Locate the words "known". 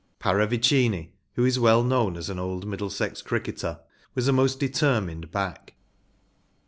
1.83-2.17